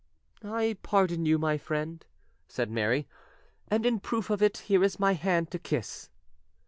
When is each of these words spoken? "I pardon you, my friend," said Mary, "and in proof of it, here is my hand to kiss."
"I 0.43 0.77
pardon 0.81 1.27
you, 1.27 1.37
my 1.37 1.59
friend," 1.59 2.03
said 2.47 2.71
Mary, 2.71 3.07
"and 3.67 3.85
in 3.85 3.99
proof 3.99 4.31
of 4.31 4.41
it, 4.41 4.57
here 4.57 4.83
is 4.83 4.99
my 4.99 5.13
hand 5.13 5.51
to 5.51 5.59
kiss." 5.59 6.09